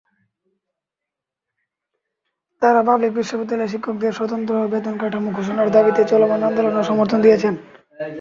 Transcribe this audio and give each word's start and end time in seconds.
তাঁরা 2.61 2.81
পাবলিক 2.87 3.11
বিশ্ববিদ্যালয়ের 3.15 3.71
শিক্ষকদের 3.73 4.13
স্বতন্ত্র 4.13 4.53
বেতনকাঠামো 4.71 5.29
ঘোষণার 5.31 5.69
দাবিতে 5.71 6.01
চলমান 6.11 6.41
আন্দোলনেও 6.43 6.89
সমর্থন 6.89 7.19
দিয়েছেন। 7.25 7.53